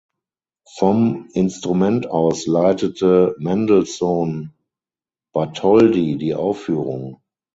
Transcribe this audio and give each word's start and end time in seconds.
Vom 0.77 1.29
Instrument 1.33 2.07
aus 2.09 2.47
leitete 2.47 3.35
Mendelssohn 3.37 4.51
Bartholdy 5.31 6.17
die 6.17 6.33
Aufführung. 6.33 7.19